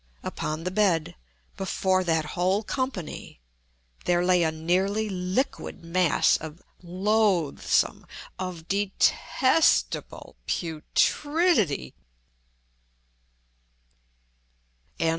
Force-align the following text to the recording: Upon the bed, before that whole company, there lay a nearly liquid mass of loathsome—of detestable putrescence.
Upon 0.23 0.63
the 0.63 0.71
bed, 0.71 1.13
before 1.57 2.03
that 2.05 2.25
whole 2.33 2.63
company, 2.63 3.39
there 4.05 4.25
lay 4.25 4.41
a 4.41 4.51
nearly 4.51 5.07
liquid 5.09 5.83
mass 5.83 6.37
of 6.37 6.63
loathsome—of 6.81 8.67
detestable 8.67 10.37
putrescence. 10.47 11.93